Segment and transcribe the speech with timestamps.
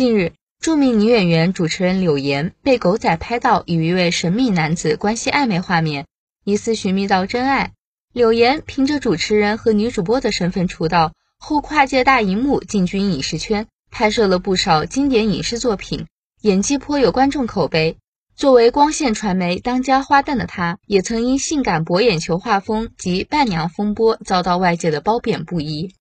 [0.00, 6.06] 近日著名女演员主持人柳岩被狗仔拍到与一位神秘男子关系暧昧画面
[6.42, 7.72] 疑似寻觅到真爱。
[8.10, 16.06] 柳岩凭着主持人和女主播的身份出道后跨界大荧幕进军影视圈拍摄了不少经典影视作品
[16.40, 17.98] 演技颇有观众口碑。
[18.34, 25.92] 作为光线传媒当家花旦的她也曾因性感博眼球画风及伴娘风波遭到外界的褒贬不一。